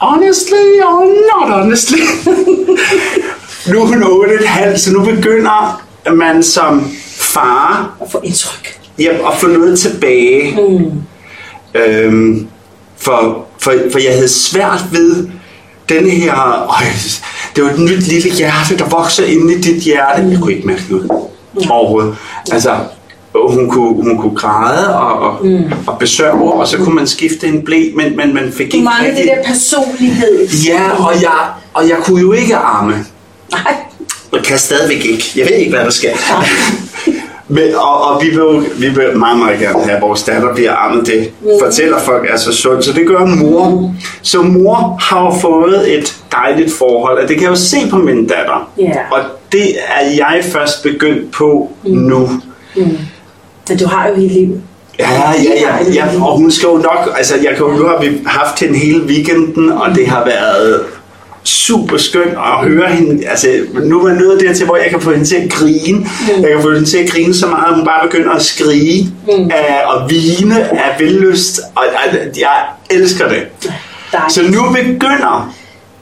Honestly 0.00 0.80
or 0.82 1.04
not 1.04 1.60
honestly. 1.60 1.98
nu 3.68 3.82
er 3.82 3.86
hun 3.86 4.02
8,5, 4.02 4.76
så 4.76 4.92
nu 4.92 5.04
begynder 5.04 5.82
man 6.12 6.42
som 6.42 6.90
far 7.16 7.96
At 8.02 8.10
få 8.10 8.20
indtryk. 8.24 8.78
ja, 8.98 9.08
at 9.32 9.38
få 9.40 9.46
noget 9.46 9.78
tilbage. 9.78 10.58
Mm. 10.68 10.92
Øhm, 11.74 12.46
for, 12.98 13.46
for, 13.58 13.74
for 13.92 13.98
jeg 13.98 14.12
havde 14.12 14.28
svært 14.28 14.84
ved 14.92 15.28
den 15.88 16.10
her... 16.10 16.66
Øj, 16.68 16.84
det 17.56 17.64
var 17.64 17.70
et 17.70 17.78
nyt 17.78 18.08
lille 18.08 18.30
hjerte, 18.30 18.78
der 18.78 18.88
vokser 18.88 19.24
inde 19.24 19.54
i 19.54 19.60
dit 19.60 19.82
hjerte. 19.82 20.22
Jeg 20.30 20.38
kunne 20.40 20.52
ikke 20.52 20.66
mærke 20.66 20.82
noget 20.90 21.10
overhovedet. 21.70 22.16
Altså, 22.52 22.76
hun 23.34 23.70
kunne, 23.70 24.02
hun 24.02 24.18
kunne 24.18 24.36
græde 24.36 24.96
og, 24.96 25.18
og, 25.18 25.46
mm. 25.46 25.64
og 25.86 25.98
besørge, 25.98 26.52
og 26.52 26.68
så 26.68 26.76
kunne 26.76 26.94
man 26.94 27.06
skifte 27.06 27.46
en 27.46 27.62
blæ, 27.64 27.84
men, 27.96 28.16
men 28.16 28.34
man 28.34 28.52
fik 28.52 28.72
Du 28.72 28.76
ikke 28.76 28.84
mangler 28.84 29.10
det 29.10 29.18
rigtig... 29.18 29.36
der 29.36 29.48
personlighed. 29.48 30.48
Ja, 30.66 31.06
og 31.06 31.22
jeg, 31.22 31.48
og 31.74 31.88
jeg 31.88 31.96
kunne 32.04 32.20
jo 32.20 32.32
ikke 32.32 32.56
arme. 32.56 33.04
Nej. 33.52 33.74
Jeg 34.32 34.42
kan 34.42 34.58
stadigvæk 34.58 35.04
ikke. 35.04 35.24
Jeg 35.36 35.46
ved 35.46 35.56
ikke, 35.56 35.70
hvad 35.70 35.84
der 35.84 35.90
sker. 35.90 36.10
Men, 37.48 37.74
og, 37.74 38.04
og 38.04 38.22
vi, 38.22 38.28
vil, 38.28 38.70
vi 38.76 38.88
vil 38.88 39.16
meget, 39.16 39.38
meget 39.38 39.60
gerne 39.60 39.84
have, 39.84 39.96
at 39.96 40.02
vores 40.02 40.22
datter 40.22 40.54
bliver 40.54 40.72
armet. 40.72 41.06
Det 41.06 41.32
fortæller 41.62 41.98
folk 41.98 42.30
er 42.30 42.36
så 42.36 42.52
sundt, 42.52 42.84
så 42.84 42.92
det 42.92 43.06
gør 43.06 43.24
mor. 43.24 43.94
Så 44.22 44.42
mor 44.42 44.98
har 45.00 45.24
jo 45.24 45.32
fået 45.40 45.98
et 45.98 46.16
dejligt 46.32 46.72
forhold, 46.72 47.22
og 47.22 47.28
det 47.28 47.36
kan 47.36 47.42
jeg 47.42 47.50
jo 47.50 47.56
se 47.56 47.76
på 47.90 47.96
min 47.98 48.26
datter. 48.26 48.70
Ja. 48.78 48.92
Og 49.10 49.20
det 49.52 49.68
er 49.70 50.06
jeg 50.16 50.44
først 50.52 50.82
begyndt 50.82 51.32
på 51.32 51.70
nu. 51.84 52.28
Men 53.68 53.78
du 53.78 53.86
har 53.86 54.08
jo 54.08 54.14
hele 54.14 54.34
livet. 54.34 54.62
Ja, 54.98 55.30
ja, 55.30 55.52
ja, 55.60 55.92
ja, 55.94 56.24
og 56.24 56.36
hun 56.36 56.50
skal 56.50 56.66
jo 56.66 56.76
nok, 56.76 57.14
altså 57.16 57.34
jeg 57.36 57.56
kan 57.56 57.66
jo, 57.66 57.72
nu 57.72 57.86
har 57.86 58.00
vi 58.00 58.18
haft 58.26 58.60
hende 58.60 58.78
hele 58.78 59.04
weekenden, 59.04 59.72
og 59.72 59.94
det 59.94 60.06
har 60.06 60.24
været 60.24 60.80
super 61.44 61.96
skønt 61.96 62.32
at 62.32 62.68
høre 62.68 62.88
hende, 62.90 63.26
altså 63.28 63.48
nu 63.84 64.00
er 64.00 64.04
man 64.08 64.16
nået 64.16 64.40
dertil, 64.40 64.66
hvor 64.66 64.76
jeg 64.76 64.90
kan 64.90 65.00
få 65.00 65.10
hende 65.10 65.24
til 65.24 65.36
at 65.36 65.50
grine, 65.50 65.98
mm. 65.98 66.42
jeg 66.42 66.50
kan 66.52 66.62
få 66.62 66.70
hende 66.72 66.84
til 66.86 66.98
at 66.98 67.10
grine 67.10 67.34
så 67.34 67.46
meget, 67.46 67.68
at 67.68 67.74
hun 67.74 67.84
bare 67.84 68.08
begynder 68.08 68.30
at 68.32 68.42
skrige 68.42 69.14
mm. 69.26 69.50
af, 69.54 69.82
og 69.86 70.10
vine 70.10 70.60
af 70.84 71.00
vellyst, 71.00 71.60
og, 71.74 71.84
og 71.84 72.16
jeg 72.38 72.56
elsker 72.90 73.28
det. 73.28 73.42
Dejligt. 74.12 74.32
Så 74.34 74.42
nu 74.42 74.62
begynder 74.72 75.54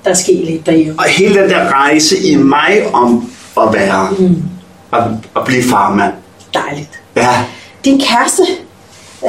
Der 0.04 0.14
sker 0.14 0.44
lidt 0.44 0.66
derhjemme. 0.66 0.94
og 0.98 1.04
hele 1.04 1.42
den 1.42 1.50
der 1.50 1.72
rejse 1.72 2.18
i 2.18 2.34
mig 2.36 2.82
om 2.92 3.30
at 3.60 3.68
være, 3.74 4.08
mm. 4.18 4.42
at, 4.92 5.02
at 5.36 5.44
blive 5.44 5.62
farmand. 5.62 6.12
Dejligt. 6.54 7.00
Ja, 7.16 7.28
Din 7.84 8.00
kæreste, 8.00 8.42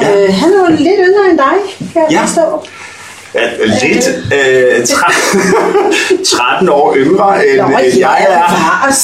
Ja. 0.02 0.24
øh, 0.24 0.34
han 0.34 0.48
er 0.52 0.70
jo 0.70 0.76
lidt 0.76 0.94
yngre 0.98 1.30
end 1.30 1.38
dig, 1.38 1.88
kan 1.92 2.02
jeg 2.02 2.10
Ja. 2.10 2.22
forstå. 2.22 2.64
Ja, 3.34 3.50
lidt 3.82 4.08
øh, 4.34 4.86
13, 4.86 6.24
13 6.24 6.68
år 6.78 6.94
yngre 6.96 7.48
end, 7.48 7.60
Nå, 7.60 7.68
ja, 7.68 8.08
jeg 8.08 8.26
er. 8.30 8.92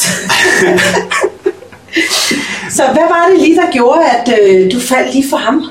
Så 2.71 2.83
hvad 2.83 3.02
var 3.09 3.28
det 3.30 3.40
lige, 3.40 3.56
der 3.56 3.71
gjorde, 3.73 4.00
at 4.04 4.38
øh, 4.42 4.73
du 4.73 4.80
faldt 4.80 5.14
lige 5.14 5.28
for 5.30 5.37
ham? 5.37 5.64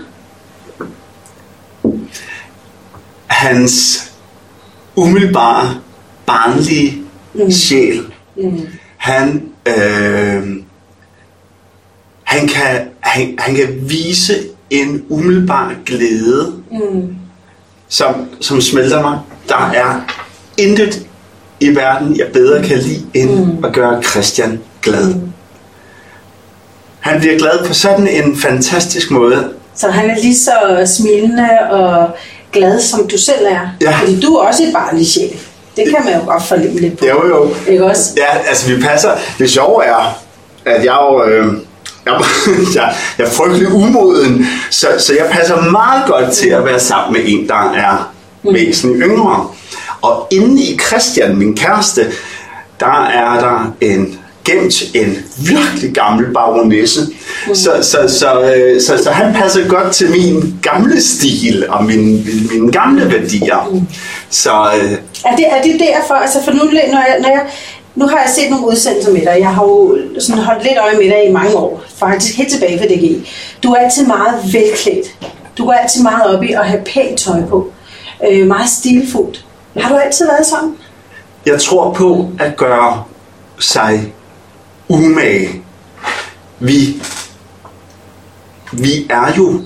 Hans 3.28 4.06
umiddelbare, 4.96 5.80
barnlige 6.26 7.02
mm. 7.34 7.52
sjæl. 7.52 8.06
Mm. 8.38 8.68
Han, 8.98 9.50
øh, 9.66 10.44
han, 12.24 12.48
kan, 12.48 12.88
han, 13.00 13.36
han 13.40 13.56
kan 13.56 13.80
vise 13.82 14.34
en 14.70 15.06
umiddelbar 15.10 15.76
glæde, 15.86 16.64
mm. 16.72 17.16
Som, 17.90 18.30
som 18.42 18.62
smelter 18.62 19.02
mig. 19.02 19.20
Der 19.50 19.72
er 19.76 20.02
intet 20.58 21.02
i 21.60 21.76
verden, 21.76 22.18
jeg 22.18 22.28
bedre 22.34 22.64
kan 22.64 22.78
lide, 22.78 23.06
end 23.14 23.46
mm. 23.46 23.64
at 23.64 23.74
gøre 23.74 24.04
Christian 24.04 24.60
glad. 24.82 25.14
Mm. 25.14 25.32
Han 27.00 27.20
bliver 27.20 27.38
glad 27.38 27.68
på 27.68 27.74
sådan 27.74 28.08
en 28.08 28.38
fantastisk 28.38 29.12
måde. 29.12 29.50
Så 29.76 29.90
han 29.90 30.10
er 30.10 30.16
lige 30.16 30.38
så 30.38 30.52
smilende 30.98 31.50
og 31.72 32.10
glad, 32.52 32.82
som 32.82 33.08
du 33.08 33.18
selv 33.18 33.46
er. 33.46 33.68
Ja. 33.82 34.00
Fordi 34.00 34.20
du 34.20 34.36
er 34.36 34.48
også 34.48 34.64
et 34.64 34.74
barnlig 34.74 35.08
sjæl. 35.08 35.40
Det 35.76 35.84
kan 35.90 36.06
man 36.06 36.14
jo 36.14 36.32
godt 36.32 36.44
forlemme 36.44 36.80
lidt 36.80 36.98
på. 36.98 37.06
Jo, 37.06 37.28
jo. 37.28 37.56
Ikke 37.68 37.86
også? 37.86 38.12
Ja, 38.18 38.38
altså 38.50 38.74
vi 38.74 38.82
passer. 38.82 39.10
Det 39.40 39.50
sjove 39.50 39.86
er, 39.86 40.22
at 40.66 40.86
jeg 40.86 40.98
jo... 41.02 41.24
Øh, 41.24 41.54
jeg, 42.14 42.22
jeg, 42.76 42.96
jeg 43.18 43.26
er 43.26 43.30
frygtelig 43.30 43.74
umoden, 43.74 44.48
så, 44.70 44.88
så 45.00 45.14
jeg 45.14 45.30
passer 45.32 45.62
meget 45.62 46.08
godt 46.08 46.32
til 46.32 46.50
at 46.50 46.66
være 46.66 46.80
sammen 46.80 47.14
med 47.14 47.22
en, 47.26 47.48
der 47.48 47.72
er 47.74 48.14
væsentligt 48.44 49.04
yngre. 49.06 49.48
Og 50.02 50.28
inde 50.32 50.64
i 50.64 50.80
Christian, 50.88 51.36
min 51.36 51.56
kæreste, 51.56 52.12
der 52.80 53.06
er 53.06 53.40
der 53.40 53.74
en 53.82 54.20
gemt 54.46 54.84
en 54.94 55.18
virkelig 55.38 55.94
gammel 55.94 56.34
baronesse. 56.34 57.02
Mm. 57.48 57.56
Så, 57.56 57.72
så, 57.82 58.18
så, 58.20 58.42
øh, 58.56 58.82
så, 58.82 59.04
så 59.04 59.12
han 59.12 59.34
passer 59.34 59.68
godt 59.68 59.94
til 59.94 60.10
min 60.12 60.60
gamle 60.62 61.02
stil 61.02 61.66
og 61.70 61.86
mine, 61.86 62.24
mine 62.52 62.72
gamle 62.72 63.12
værdier. 63.12 63.70
Mm. 63.72 63.88
Så, 64.30 64.52
øh, 64.52 64.92
Er 65.26 65.36
det, 65.36 65.46
er 65.52 65.62
det 65.62 65.80
derfor, 65.80 66.14
altså 66.14 66.44
for 66.44 66.52
nu, 66.52 66.64
når 66.64 67.04
jeg, 67.08 67.18
når 67.22 67.30
jeg, 67.30 67.46
nu 67.96 68.08
har 68.08 68.18
jeg 68.18 68.30
set 68.36 68.50
nogle 68.50 68.68
udsendelser 68.68 69.12
med 69.12 69.22
dig, 69.22 69.36
jeg 69.40 69.56
har 69.56 69.64
jo 69.64 69.98
sådan 70.20 70.44
holdt 70.44 70.64
lidt 70.64 70.78
øje 70.78 70.98
med 70.98 71.06
dig 71.06 71.30
i 71.30 71.32
mange 71.32 71.56
år, 71.56 71.84
faktisk 71.96 72.38
helt 72.38 72.52
tilbage 72.52 72.80
fra 72.80 72.86
DG. 72.86 73.28
Du 73.64 73.72
er 73.72 73.78
altid 73.78 74.08
meget 74.08 74.54
velklædt. 74.54 75.08
Du 75.58 75.66
går 75.66 75.72
altid 75.74 76.04
meget 76.04 76.38
op 76.38 76.44
i 76.44 76.52
at 76.52 76.66
have 76.66 76.84
pænt 76.86 77.20
tøj 77.20 77.46
på. 77.50 77.72
Øh, 78.32 78.48
meget 78.48 78.70
stilfuldt. 78.70 79.46
Har 79.78 79.90
du 79.90 79.96
altid 79.96 80.26
været 80.26 80.46
sådan? 80.46 80.76
jeg 81.46 81.62
tror 81.62 81.94
på 81.94 82.32
at 82.40 82.58
gøre 82.58 83.04
sig 83.60 84.14
umage. 84.88 85.64
Vi, 86.60 87.02
vi 88.72 89.08
er 89.10 89.34
jo... 89.38 89.62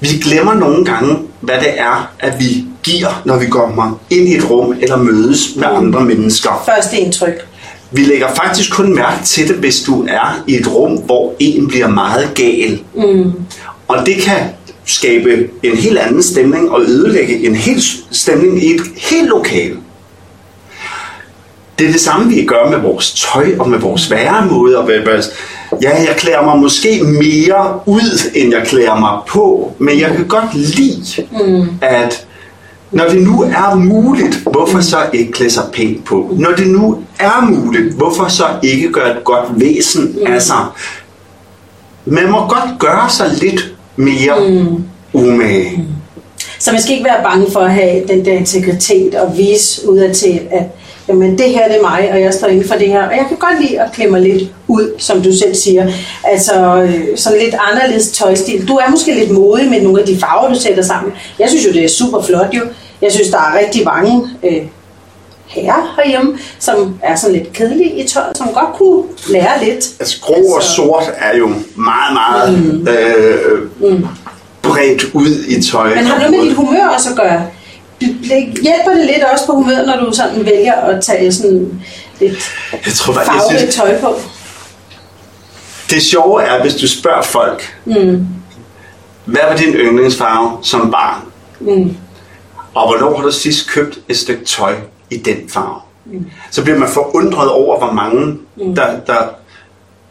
Vi 0.00 0.08
glemmer 0.08 0.54
nogle 0.54 0.84
gange, 0.84 1.18
hvad 1.40 1.60
det 1.60 1.80
er, 1.80 2.14
at 2.18 2.40
vi 2.40 2.64
giver, 2.86 3.22
når 3.24 3.38
vi 3.38 3.46
kommer 3.46 4.00
ind 4.10 4.28
i 4.28 4.36
et 4.36 4.50
rum 4.50 4.74
eller 4.80 4.96
mødes 4.96 5.56
med 5.56 5.64
andre 5.74 6.04
mennesker. 6.04 6.62
Første 6.66 6.96
indtryk. 6.96 7.46
Vi 7.90 8.02
lægger 8.02 8.28
faktisk 8.34 8.72
kun 8.72 8.94
mærke 8.94 9.24
til 9.24 9.48
det, 9.48 9.56
hvis 9.56 9.82
du 9.82 10.06
er 10.08 10.44
i 10.46 10.54
et 10.54 10.74
rum, 10.74 10.92
hvor 10.92 11.34
en 11.38 11.68
bliver 11.68 11.88
meget 11.88 12.34
gal. 12.34 12.80
Mm. 12.94 13.32
Og 13.88 14.06
det 14.06 14.16
kan 14.22 14.38
skabe 14.84 15.48
en 15.62 15.76
helt 15.76 15.98
anden 15.98 16.22
stemning 16.22 16.70
og 16.70 16.82
ødelægge 16.82 17.46
en 17.46 17.54
helt 17.54 17.84
stemning 18.10 18.64
i 18.64 18.74
et 18.74 18.80
helt 18.96 19.28
lokal. 19.28 19.76
Det 21.78 21.86
er 21.86 21.92
det 21.92 22.00
samme, 22.00 22.32
vi 22.32 22.44
gør 22.44 22.70
med 22.70 22.78
vores 22.78 23.12
tøj 23.12 23.54
og 23.58 23.70
med 23.70 23.78
vores 23.78 24.10
væremåde. 24.10 24.78
Og 24.78 24.90
ja, 25.82 25.90
jeg 25.90 26.14
klæder 26.16 26.44
mig 26.44 26.58
måske 26.58 27.02
mere 27.04 27.80
ud, 27.86 28.30
end 28.34 28.52
jeg 28.52 28.66
klæder 28.66 28.98
mig 28.98 29.18
på. 29.28 29.72
Men 29.78 30.00
jeg 30.00 30.10
kan 30.16 30.28
godt 30.28 30.54
lide, 30.54 31.26
mm. 31.32 31.68
at 31.80 32.26
når 32.90 33.04
det 33.08 33.22
nu 33.22 33.42
er 33.42 33.74
muligt, 33.74 34.36
hvorfor 34.36 34.80
så 34.80 34.96
ikke 35.12 35.32
klæde 35.32 35.50
sig 35.50 35.64
pænt 35.72 36.04
på? 36.04 36.30
Når 36.32 36.50
det 36.56 36.66
nu 36.66 37.02
er 37.18 37.50
muligt, 37.50 37.94
hvorfor 37.94 38.28
så 38.28 38.44
ikke 38.62 38.92
gøre 38.92 39.16
et 39.16 39.24
godt 39.24 39.60
væsen 39.60 40.18
af 40.26 40.42
sig? 40.42 40.64
Man 42.04 42.30
må 42.30 42.38
godt 42.38 42.78
gøre 42.78 43.10
sig 43.10 43.30
lidt 43.40 43.74
mere 43.96 44.50
mm. 44.50 44.84
umage. 45.12 45.84
Så 46.58 46.72
man 46.72 46.82
skal 46.82 46.92
ikke 46.92 47.04
være 47.04 47.22
bange 47.22 47.46
for 47.52 47.60
at 47.60 47.72
have 47.72 48.06
den 48.08 48.24
der 48.24 48.32
integritet 48.32 49.14
og 49.14 49.36
vise 49.36 49.88
udad 49.88 50.14
til, 50.14 50.40
at 50.50 50.64
jamen, 51.08 51.38
det 51.38 51.50
her 51.50 51.68
det 51.68 51.76
er 51.76 51.82
mig, 51.82 52.08
og 52.12 52.20
jeg 52.20 52.34
står 52.34 52.46
inden 52.46 52.68
for 52.68 52.74
det 52.74 52.88
her. 52.88 53.02
Og 53.02 53.16
jeg 53.16 53.24
kan 53.28 53.36
godt 53.36 53.62
lide 53.62 53.80
at 53.80 53.92
klemme 53.92 54.12
mig 54.12 54.20
lidt 54.20 54.50
ud, 54.68 54.90
som 54.98 55.22
du 55.22 55.32
selv 55.32 55.54
siger. 55.54 55.92
Altså 56.24 56.82
øh, 56.82 57.16
sådan 57.16 57.38
lidt 57.38 57.54
anderledes 57.70 58.10
tøjstil. 58.10 58.68
Du 58.68 58.76
er 58.76 58.90
måske 58.90 59.14
lidt 59.14 59.30
modig 59.30 59.70
med 59.70 59.82
nogle 59.82 60.00
af 60.00 60.06
de 60.06 60.18
farver, 60.18 60.54
du 60.54 60.60
sætter 60.60 60.82
sammen. 60.82 61.12
Jeg 61.38 61.48
synes 61.48 61.66
jo, 61.66 61.72
det 61.72 61.84
er 61.84 61.88
super 61.88 62.22
flot 62.22 62.54
jo. 62.54 62.62
Jeg 63.02 63.12
synes, 63.12 63.28
der 63.28 63.38
er 63.38 63.58
rigtig 63.58 63.84
mange 63.84 64.28
øh, 64.44 64.62
herrer 65.46 65.94
herhjemme, 65.96 66.38
som 66.58 66.98
er 67.02 67.16
sådan 67.16 67.36
lidt 67.36 67.52
kedelige 67.52 68.04
i 68.04 68.08
tøjet, 68.08 68.36
som 68.36 68.48
godt 68.48 68.74
kunne 68.74 69.04
lære 69.28 69.64
lidt. 69.64 69.86
Altså 70.00 70.20
grå 70.20 70.54
og 70.56 70.62
sort 70.62 71.12
er 71.18 71.36
jo 71.36 71.46
meget, 71.74 72.12
meget 72.12 72.58
mm. 72.58 72.88
Øh, 72.88 73.92
mm. 73.92 74.06
bredt 74.62 75.04
ud 75.14 75.44
i 75.48 75.62
tøj. 75.62 75.94
Men 75.94 76.06
har 76.06 76.18
noget 76.18 76.30
med 76.30 76.44
dit 76.44 76.54
humør 76.54 76.86
også 76.86 77.10
at 77.10 77.16
gøre? 77.16 77.46
Hjælper 78.00 78.90
det 78.96 79.06
lidt 79.06 79.24
også 79.32 79.46
på 79.46 79.52
humøret, 79.52 79.86
når 79.86 79.96
du 80.04 80.12
sådan 80.12 80.44
vælger 80.44 80.74
at 80.74 81.04
tage 81.04 81.32
sådan 81.32 81.82
lidt 82.20 82.52
jeg 82.86 82.92
tror, 82.94 83.14
bare, 83.14 83.32
jeg 83.32 83.58
synes, 83.58 83.74
tøj 83.74 84.00
på? 84.00 84.14
det 85.90 86.02
sjove 86.02 86.42
er, 86.42 86.62
hvis 86.62 86.74
du 86.74 86.88
spørger 86.88 87.22
folk, 87.22 87.74
Mm. 87.84 88.26
hvad 89.24 89.40
var 89.48 89.56
din 89.56 89.74
yndlingsfarve 89.74 90.58
som 90.62 90.90
barn? 90.90 91.22
Mm. 91.60 91.96
Og 92.74 92.88
hvornår 92.88 93.16
har 93.16 93.24
du 93.24 93.32
sidst 93.32 93.68
købt 93.70 93.98
et 94.08 94.16
stykke 94.16 94.44
tøj 94.44 94.74
i 95.10 95.16
den 95.16 95.48
farve? 95.48 95.80
Mm. 96.04 96.26
Så 96.50 96.62
bliver 96.62 96.78
man 96.78 96.88
forundret 96.88 97.50
over, 97.50 97.78
hvor 97.78 97.92
mange, 97.92 98.26
mm. 98.56 98.74
der, 98.74 99.00
der... 99.06 99.14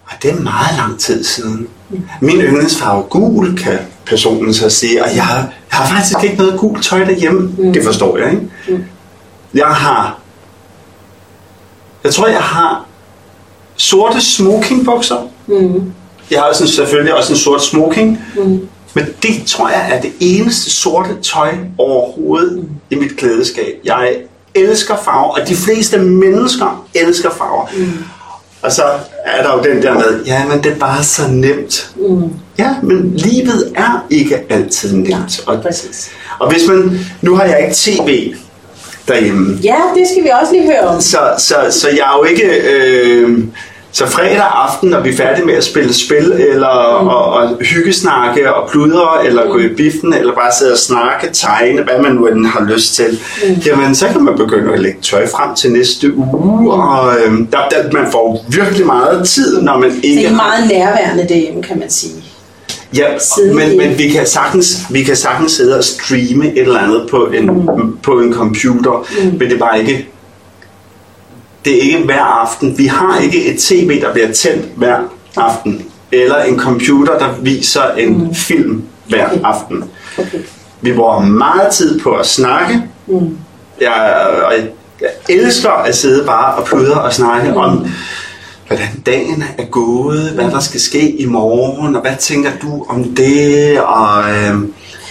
Og 0.06 0.14
det 0.22 0.32
er 0.32 0.36
meget 0.42 0.78
lang 0.78 1.00
tid 1.00 1.24
siden. 1.24 1.68
Min 2.22 2.42
yndlingsfarve 2.42 3.00
er 3.04 3.08
gul, 3.08 3.58
kan 3.58 3.80
personen 4.06 4.54
så 4.54 4.70
sige, 4.70 5.04
og 5.06 5.16
jeg, 5.16 5.26
har- 5.26 5.36
jeg 5.38 5.48
har 5.70 5.88
faktisk 5.96 6.24
ikke 6.24 6.36
noget 6.38 6.60
gult 6.60 6.84
tøj 6.84 7.00
derhjemme. 7.04 7.52
Mm. 7.58 7.74
Det 7.74 7.84
forstår 7.84 8.18
jeg, 8.18 8.32
ikke? 8.32 8.48
Mm. 8.68 8.84
Jeg 9.54 9.68
har... 9.68 10.20
Jeg 12.04 12.14
tror, 12.14 12.28
jeg 12.28 12.42
har 12.42 12.86
sorte 13.76 14.22
smokingbukser. 14.22 15.28
Mm. 15.48 15.92
Jeg 16.32 16.40
har 16.40 16.46
også 16.48 16.64
en, 16.64 16.70
selvfølgelig 16.70 17.16
også 17.16 17.34
en 17.34 17.40
sort 17.40 17.64
smoking. 17.64 18.20
Mm. 18.36 18.68
Men 18.94 19.06
det 19.24 19.44
tror 19.48 19.70
jeg 19.70 19.90
er 19.92 20.02
det 20.02 20.12
eneste 20.20 20.72
sorte 20.72 21.10
tøj 21.22 21.56
overhovedet 21.78 22.58
mm. 22.58 22.70
i 22.90 22.96
mit 22.96 23.18
klædeskab. 23.18 23.74
Jeg 23.84 24.16
elsker 24.56 24.96
farver, 25.06 25.40
og 25.42 25.48
de 25.48 25.56
fleste 25.56 25.98
mennesker 26.00 26.86
elsker 26.94 27.30
farver. 27.30 27.68
Mm. 27.78 28.04
Og 28.62 28.72
så 28.72 28.84
er 29.26 29.44
der 29.44 29.54
jo 29.58 29.74
den 29.74 29.82
der 29.84 29.94
med, 29.94 30.24
ja, 30.26 30.46
men 30.48 30.64
det 30.64 30.72
er 30.72 30.76
bare 30.80 31.04
så 31.04 31.22
nemt. 31.30 31.90
Mm. 31.96 32.30
Ja, 32.58 32.76
men 32.84 33.14
livet 33.16 33.74
er 33.76 34.06
ikke 34.10 34.44
altid 34.50 34.94
nemt. 34.96 35.44
Og, 35.48 35.62
Præcis. 35.62 36.10
og 36.40 36.52
hvis 36.52 36.68
man, 36.68 37.00
nu 37.22 37.36
har 37.36 37.44
jeg 37.44 37.60
ikke 37.62 37.76
tv 37.76 38.34
derhjemme, 39.08 39.60
Ja, 39.64 39.76
det 39.96 40.08
skal 40.12 40.24
vi 40.24 40.30
også 40.42 40.54
lige 40.54 40.66
høre 40.66 40.80
om. 40.82 41.02
så, 41.02 41.20
så, 41.38 41.56
så 41.70 41.88
jeg 41.90 41.98
er 41.98 42.18
jo 42.18 42.24
ikke... 42.24 42.62
Øh, 42.72 43.40
så 43.96 44.08
fredag 44.08 44.52
aften, 44.54 44.90
når 44.90 45.00
vi 45.00 45.10
er 45.10 45.18
færdige 45.18 45.46
med 45.46 45.54
at 45.54 45.64
spille 45.64 45.94
spil, 45.94 46.32
eller 46.32 47.02
mm. 47.02 47.08
og, 47.08 47.26
og 47.26 47.58
hyggesnakke 47.62 48.54
og 48.54 48.70
pludre, 48.70 49.26
eller 49.28 49.46
mm. 49.46 49.52
gå 49.52 49.58
i 49.60 49.68
biffen, 49.68 50.14
eller 50.14 50.34
bare 50.34 50.52
sidde 50.60 50.72
og 50.72 50.78
snakke, 50.78 51.30
tegne, 51.34 51.84
hvad 51.84 52.00
man 52.02 52.12
nu 52.12 52.48
har 52.48 52.66
lyst 52.74 52.96
til, 52.96 53.20
mm. 53.48 53.54
jamen 53.66 53.96
så 53.96 54.08
kan 54.08 54.24
man 54.24 54.38
begynde 54.38 54.74
at 54.74 54.80
lægge 54.80 54.98
tøj 55.02 55.28
frem 55.28 55.56
til 55.56 55.72
næste 55.72 56.16
uge, 56.16 56.62
mm. 56.62 56.68
og 56.68 57.14
øh, 57.16 57.38
der, 57.52 57.58
der, 57.72 57.92
man 57.94 58.12
får 58.12 58.46
virkelig 58.50 58.86
meget 58.86 59.28
tid, 59.28 59.62
når 59.62 59.78
man 59.78 59.92
ikke 60.04 60.18
Det 60.18 60.26
er 60.26 60.30
har- 60.30 60.36
meget 60.36 60.68
nærværende 60.70 61.28
derhjemme, 61.30 61.64
kan 61.64 61.80
man 61.80 61.90
sige. 61.90 62.24
Ja, 62.98 63.08
men, 63.54 63.78
men 63.78 63.98
vi, 63.98 64.10
kan 64.10 64.28
sagtens, 64.28 64.78
vi 64.90 65.04
kan 65.04 65.16
sagtens 65.16 65.52
sidde 65.52 65.78
og 65.78 65.84
streame 65.84 66.48
et 66.52 66.62
eller 66.62 66.80
andet 66.80 67.08
på 67.10 67.26
en, 67.26 67.46
mm. 67.46 67.98
på 68.04 68.20
en 68.20 68.34
computer, 68.34 69.08
mm. 69.24 69.30
men 69.30 69.40
det 69.40 69.54
er 69.54 69.58
bare 69.58 69.80
ikke 69.80 70.08
det 71.66 71.78
er 71.78 71.82
ikke 71.82 71.98
hver 71.98 72.42
aften. 72.42 72.78
Vi 72.78 72.86
har 72.86 73.20
ikke 73.20 73.46
et 73.46 73.60
tv, 73.60 74.02
der 74.02 74.14
bliver 74.14 74.32
tændt 74.32 74.66
hver 74.76 74.98
aften, 75.38 75.86
eller 76.12 76.44
en 76.44 76.60
computer, 76.60 77.18
der 77.18 77.30
viser 77.42 77.92
en 77.98 78.18
mm. 78.18 78.36
film 78.36 78.84
hver 79.10 79.28
aften. 79.44 79.84
Okay. 80.18 80.40
Vi 80.82 80.94
bruger 80.94 81.20
meget 81.20 81.72
tid 81.72 82.00
på 82.00 82.12
at 82.12 82.26
snakke. 82.26 82.84
Mm. 83.08 83.38
Jeg, 83.82 84.28
og 84.46 84.54
jeg, 84.54 84.68
jeg 85.02 85.10
elsker 85.30 85.70
at 85.70 85.96
sidde 85.96 86.26
bare 86.26 86.56
og 86.56 86.66
pludre 86.66 87.02
og 87.02 87.14
snakke 87.14 87.52
mm. 87.52 87.58
om, 87.58 87.88
hvordan 88.68 88.88
dagen 89.06 89.44
er 89.58 89.66
gået, 89.66 90.32
hvad 90.36 90.46
der 90.46 90.60
skal 90.60 90.80
ske 90.80 91.12
i 91.12 91.26
morgen, 91.26 91.96
og 91.96 92.02
hvad 92.02 92.16
tænker 92.20 92.52
du 92.62 92.86
om 92.90 93.04
det? 93.04 93.80
Og, 93.82 94.32
øh, 94.32 94.56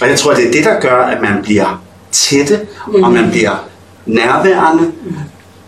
og 0.01 0.09
jeg 0.09 0.19
tror, 0.19 0.35
det 0.35 0.49
er 0.49 0.53
det, 0.53 0.65
der 0.65 0.81
gør, 0.81 1.03
at 1.03 1.23
man 1.23 1.43
bliver 1.43 1.83
tætte, 2.13 2.61
mm. 2.89 3.05
og 3.05 3.13
man 3.13 3.31
bliver 3.31 3.69
nærværende. 4.07 4.83
Mm. 4.83 5.15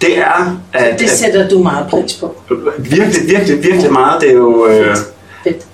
Det 0.00 0.18
er, 0.18 0.60
at, 0.72 0.98
Det 0.98 1.04
at 1.04 1.10
sætter 1.10 1.48
du 1.48 1.62
meget 1.62 1.86
pris 1.90 2.14
på. 2.14 2.34
virkelig, 2.78 3.28
virkelig, 3.30 3.62
virkelig 3.62 3.92
meget, 3.92 4.20
det 4.20 4.30
er 4.30 4.34
jo... 4.34 4.66
Øh, 4.66 4.96
Fedt. 5.44 5.66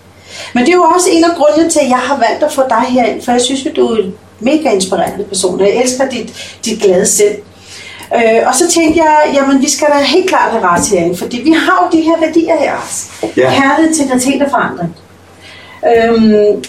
Men 0.54 0.64
det 0.64 0.72
er 0.72 0.76
jo 0.76 0.82
også 0.82 1.08
en 1.12 1.24
af 1.24 1.30
grundene 1.36 1.70
til, 1.70 1.78
at 1.80 1.88
jeg 1.88 1.96
har 1.98 2.16
valgt 2.28 2.42
at 2.44 2.52
få 2.52 2.62
dig 2.68 2.82
herind, 2.88 3.22
for 3.22 3.32
jeg 3.32 3.40
synes, 3.40 3.66
at 3.66 3.76
du 3.76 3.86
er 3.86 3.96
en 3.98 4.14
mega 4.40 4.70
inspirerende 4.70 5.24
person, 5.24 5.60
og 5.60 5.66
jeg 5.66 5.76
elsker 5.82 6.08
dit, 6.08 6.56
dit 6.64 6.82
glade 6.82 7.06
sind. 7.06 7.34
Øh, 8.14 8.40
og 8.46 8.54
så 8.54 8.70
tænkte 8.70 9.00
jeg, 9.02 9.16
jamen 9.34 9.62
vi 9.62 9.70
skal 9.70 9.86
da 9.88 10.02
helt 10.04 10.28
klart 10.28 10.50
have 10.52 10.64
ret 10.66 10.88
herinde, 10.88 11.16
fordi 11.16 11.40
vi 11.44 11.52
har 11.52 11.88
jo 11.92 11.98
de 11.98 12.02
her 12.04 12.20
værdier 12.26 12.56
her 12.58 12.72
også. 12.76 13.06
Ja. 13.36 13.50
Kærlighed, 13.60 14.00
integritet 14.00 14.42
og 14.42 14.50
forandring. 14.50 14.96
Øhm, 15.96 16.64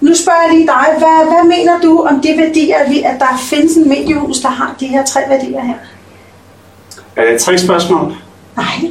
nu 0.00 0.14
spørger 0.14 0.42
jeg 0.46 0.54
lige 0.56 0.66
dig, 0.66 0.86
hvad, 0.98 1.26
hvad 1.32 1.44
mener 1.56 1.80
du 1.82 2.06
om 2.10 2.20
de 2.20 2.34
værdier, 2.38 2.76
at 2.76 2.90
vi- 2.90 3.02
at 3.02 3.14
der 3.18 3.38
findes 3.50 3.76
en 3.76 3.88
mediehus, 3.88 4.38
der 4.40 4.48
har 4.48 4.74
de 4.80 4.86
her 4.86 5.04
tre 5.04 5.20
værdier 5.28 5.60
her? 5.60 5.74
Er 7.16 7.30
det 7.32 7.40
tre 7.40 7.58
spørgsmål? 7.58 8.14
Nej. 8.56 8.90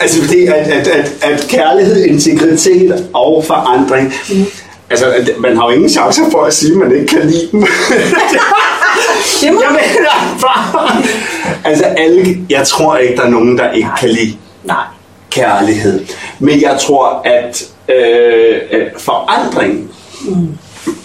Altså 0.00 0.22
fordi, 0.22 0.46
at, 0.46 0.54
at, 0.54 0.88
at, 0.88 1.12
at 1.22 1.46
kærlighed, 1.48 2.04
integritet 2.04 3.08
og 3.14 3.44
forandring, 3.46 4.14
mm. 4.30 4.44
altså 4.90 5.06
at 5.12 5.30
man 5.38 5.56
har 5.56 5.64
jo 5.64 5.70
ingen 5.70 5.90
chancer 5.90 6.30
for 6.30 6.42
at 6.44 6.54
sige, 6.54 6.72
at 6.72 6.78
man 6.78 6.92
ikke 6.92 7.06
kan 7.06 7.26
lide 7.26 7.48
dem. 7.52 7.60
Det 9.40 9.52
må 9.52 9.62
jeg 9.62 9.70
mener 9.70 10.38
bare, 10.40 11.02
altså 11.64 11.84
alle, 11.84 12.38
jeg 12.50 12.66
tror 12.66 12.96
ikke, 12.96 13.16
der 13.16 13.22
er 13.22 13.28
nogen, 13.30 13.58
der 13.58 13.72
ikke 13.72 13.88
kan 14.00 14.08
lide 14.08 14.36
Nej. 14.64 14.84
kærlighed. 15.30 16.04
Men 16.38 16.60
jeg 16.60 16.78
tror, 16.80 17.22
at 17.24 17.64
øh, 17.88 18.60
øh, 18.72 18.86
forandring, 18.98 19.90
mm. 20.28 20.58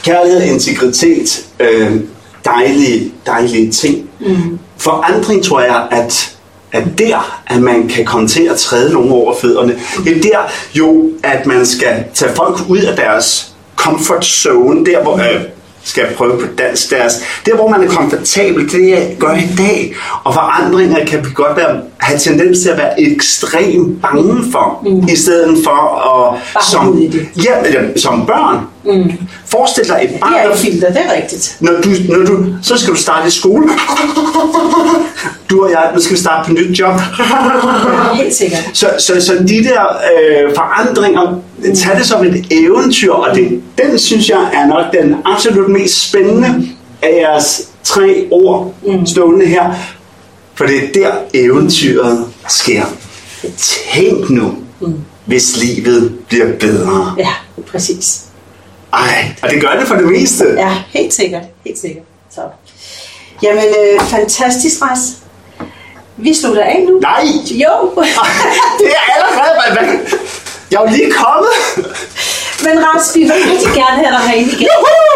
kærlighed, 0.04 0.42
integritet, 0.42 1.46
øh, 1.60 2.02
dejlige, 2.46 3.12
dejlige 3.26 3.72
ting. 3.72 4.10
Mm. 4.20 4.60
Forandring 4.78 5.44
tror 5.44 5.62
jeg, 5.62 5.88
at 5.92 6.37
at 6.72 6.84
der, 6.98 7.42
at 7.48 7.62
man 7.62 7.88
kan 7.88 8.06
komme 8.06 8.28
til 8.28 8.44
at 8.44 8.58
træde 8.58 8.94
nogen 8.94 9.12
over 9.12 9.36
fødderne. 9.42 9.80
Det 10.04 10.18
er 10.18 10.22
der 10.22 10.52
jo, 10.74 11.10
at 11.24 11.46
man 11.46 11.66
skal 11.66 12.04
tage 12.14 12.36
folk 12.36 12.58
ud 12.70 12.80
af 12.80 12.96
deres 12.96 13.54
comfort 13.76 14.26
zone, 14.26 14.86
der 14.86 15.04
hvor, 15.04 15.16
øh, 15.16 15.42
skal 15.88 16.06
jeg 16.08 16.16
prøve 16.16 16.40
på 16.40 16.46
dansk, 16.58 16.90
deres, 16.90 17.14
der 17.46 17.56
hvor 17.56 17.68
man 17.68 17.84
er 17.84 17.88
komfortabel, 17.88 18.72
det 18.72 18.90
jeg 18.90 19.16
gør 19.20 19.34
i 19.34 19.50
dag. 19.58 19.96
Og 20.24 20.34
forandringer 20.34 21.06
kan 21.06 21.26
vi 21.26 21.30
godt 21.34 21.58
være, 21.58 21.82
have 21.98 22.20
tendens 22.20 22.60
til 22.60 22.70
at 22.70 22.78
være 22.78 23.02
ekstremt 23.02 24.02
bange 24.02 24.52
for, 24.52 24.84
mm. 24.86 25.08
i 25.08 25.16
stedet 25.16 25.58
for 25.64 25.80
at, 26.10 26.42
Bare 26.54 26.64
som, 26.64 27.00
ja, 27.46 27.82
som 27.96 28.26
børn, 28.26 28.66
mm. 28.88 29.12
forestil 29.46 29.88
dig 29.88 30.00
et 30.04 30.20
barn, 30.20 30.34
Det 30.34 30.42
er 30.42 30.52
et 30.52 30.58
filter, 30.60 30.88
det 30.88 31.02
er 31.06 31.16
rigtigt. 31.16 31.58
når 31.60 31.72
du, 31.72 31.90
når 32.10 32.26
du, 32.26 32.46
så 32.62 32.78
skal 32.78 32.94
du 32.94 33.00
starte 33.00 33.28
i 33.28 33.32
skole. 33.32 33.70
Du 35.50 35.64
og 35.64 35.72
jeg, 35.72 35.92
nu 35.96 36.02
skal 36.02 36.16
vi 36.16 36.20
starte 36.22 36.48
på 36.48 36.54
nyt 36.54 36.80
job. 36.80 36.94
Helt 38.14 38.36
sikkert. 38.36 38.70
Så, 38.74 38.90
så, 39.00 39.22
så 39.22 39.34
de 39.34 39.64
der 39.64 39.82
øh, 39.84 40.56
forandringer, 40.56 41.42
tag 41.76 41.98
det 41.98 42.06
som 42.06 42.26
et 42.26 42.46
eventyr, 42.52 43.12
og 43.12 43.36
det, 43.36 43.62
den 43.78 44.00
synes 44.00 44.30
jeg 44.30 44.50
er 44.54 44.68
nok 44.68 44.86
den 44.94 45.16
absolut 45.26 45.70
mest 45.70 46.10
spændende 46.10 46.68
af 47.02 47.10
jeres 47.22 47.68
tre 47.84 48.28
ord 48.32 48.74
stående 49.06 49.46
her. 49.46 49.74
For 50.56 50.66
det 50.66 50.78
er 50.78 50.88
der 50.94 51.12
eventyret 51.34 52.26
sker. 52.48 52.84
Tænk 53.58 54.30
nu, 54.30 54.54
hvis 55.26 55.58
livet 55.58 56.16
bliver 56.28 56.54
bedre. 56.60 57.16
Ja, 57.18 57.34
præcis. 57.72 58.27
Ej, 58.94 59.36
og 59.44 59.50
det 59.50 59.62
gør 59.62 59.80
det 59.80 59.88
for 59.88 59.96
det 59.96 60.06
meste. 60.06 60.46
Ja, 60.58 60.72
helt 60.90 61.14
sikkert. 61.14 61.44
Helt 61.66 61.80
sikkert. 61.80 62.04
Så. 62.36 62.42
Jamen, 63.44 63.64
øh, 63.64 64.02
fantastisk, 64.02 64.82
Ras. 64.82 65.00
Vi 66.18 66.34
slutter 66.34 66.64
af 66.64 66.86
nu. 66.90 67.00
Nej, 67.00 67.24
Jo, 67.52 67.92
det 68.80 68.88
er 69.00 69.14
allerede, 69.16 69.74
hvad? 69.74 69.98
Jeg 70.72 70.78
er 70.78 70.82
jo 70.82 70.98
lige 70.98 71.12
kommet. 71.12 71.52
men 72.64 72.86
Ras, 72.86 73.16
vi 73.16 73.22
vil 73.22 73.32
rigtig 73.52 73.74
gerne 73.74 73.98
have 74.04 74.12
dig 74.18 74.30
herinde 74.30 74.52
igen. 74.52 74.68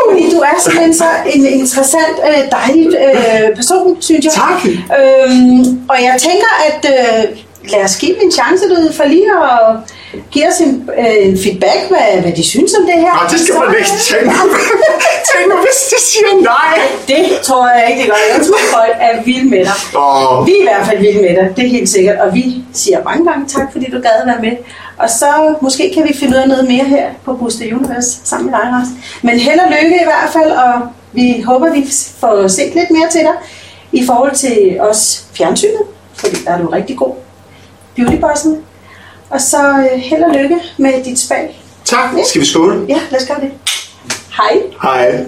Fordi 0.09 0.31
du 0.35 0.39
er 0.39 0.55
simpelthen 0.63 0.93
så 0.93 1.05
en 1.25 1.45
interessant, 1.45 2.15
øh, 2.29 2.51
dejlig 2.51 2.87
øh, 2.87 3.55
person, 3.55 4.01
synes 4.01 4.25
jeg. 4.25 4.33
Tak. 4.33 4.65
Øhm, 4.99 5.89
og 5.89 5.97
jeg 6.01 6.15
tænker, 6.19 6.51
at 6.69 6.81
øh, 6.95 7.37
lad 7.71 7.83
os 7.83 7.95
give 7.97 8.23
en 8.23 8.31
chance 8.31 8.69
derude 8.69 8.93
for 8.93 9.03
lige 9.03 9.27
at 9.43 9.75
give 10.32 10.48
os 10.48 10.60
en, 10.60 10.89
øh, 11.00 11.27
en 11.27 11.38
feedback, 11.44 11.80
hvad, 11.89 12.22
hvad 12.22 12.32
de 12.32 12.44
synes 12.44 12.72
om 12.80 12.86
det 12.86 12.98
her. 13.06 13.13
Nå, 13.18 13.24
det 13.32 13.39
skal 13.39 13.56
man 13.56 13.75
ikke 13.80 13.89
tænke. 14.10 14.32
Tænk 15.30 15.44
nu, 15.51 15.56
hvis 15.65 15.80
de 15.91 15.98
siger 16.10 16.32
nej. 16.41 16.75
Det 17.08 17.24
tror 17.44 17.70
jeg 17.70 17.89
ikke, 17.89 18.01
det 18.01 18.10
gør. 18.10 18.18
Jeg 18.36 18.46
tror, 18.48 18.60
folk 18.77 18.96
er 19.00 19.24
vilde 19.24 19.50
med 19.50 19.65
dig. 19.70 19.77
Åh. 19.98 20.48
Vi 20.48 20.51
er 20.51 20.62
i 20.62 20.68
hvert 20.70 20.86
fald 20.88 21.00
vilde 21.00 21.22
med 21.22 21.34
dig, 21.38 21.53
det 21.56 21.65
er 21.65 21.70
helt 21.70 21.89
sikkert. 21.89 22.18
Og 22.20 22.36
vi 22.36 22.44
siger 22.74 23.03
mange 23.03 23.32
gange 23.32 23.48
tak, 23.48 23.72
fordi 23.72 23.86
du 23.91 24.00
gad 24.01 24.15
at 24.22 24.27
være 24.27 24.41
med. 24.41 24.56
Og 24.98 25.10
så 25.10 25.56
måske 25.62 25.91
kan 25.93 26.04
vi 26.08 26.13
finde 26.19 26.34
ud 26.38 26.41
af 26.41 26.47
noget 26.47 26.67
mere 26.67 26.84
her 26.84 27.06
på 27.26 27.34
Booster 27.34 27.76
Universe 27.76 28.10
sammen 28.24 28.52
med 28.52 28.60
dig, 28.60 28.67
Lars. 28.71 28.88
Men 29.21 29.39
held 29.39 29.60
og 29.60 29.69
lykke 29.71 29.95
i 29.95 30.08
hvert 30.12 30.30
fald, 30.34 30.52
og 30.52 30.74
vi 31.13 31.41
håber, 31.41 31.74
vi 31.74 31.86
får 32.19 32.47
set 32.47 32.76
lidt 32.76 32.91
mere 32.91 33.10
til 33.12 33.21
dig 33.21 33.36
i 33.91 34.06
forhold 34.06 34.36
til 34.36 34.78
os 34.80 35.24
fjernsynet, 35.38 35.82
fordi 36.15 36.36
der 36.45 36.52
er 36.52 36.58
du 36.58 36.67
rigtig 36.67 36.97
god. 36.97 37.13
Beautybossen. 37.95 38.58
Og 39.32 39.41
så 39.41 39.88
øh, 39.94 40.00
held 40.00 40.24
og 40.24 40.34
lykke 40.36 40.56
med 40.78 41.04
dit 41.04 41.20
spag. 41.20 41.62
Tak. 41.86 42.10
Skal 42.30 42.41
vi 42.41 42.46
skåle? 42.46 42.86
Ja, 42.89 43.00
lad 43.12 43.22
os 43.22 43.28
gøre 43.28 43.39
det. 43.41 43.52
Hej. 44.38 44.62
Hej. 44.82 45.26